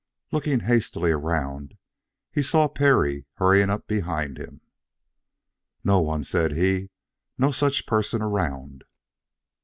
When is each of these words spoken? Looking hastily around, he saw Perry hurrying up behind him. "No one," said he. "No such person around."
Looking 0.31 0.61
hastily 0.61 1.11
around, 1.11 1.77
he 2.31 2.41
saw 2.41 2.67
Perry 2.67 3.27
hurrying 3.35 3.69
up 3.69 3.85
behind 3.85 4.39
him. 4.39 4.61
"No 5.83 5.99
one," 6.01 6.23
said 6.23 6.53
he. 6.53 6.89
"No 7.37 7.51
such 7.51 7.85
person 7.85 8.19
around." 8.19 8.83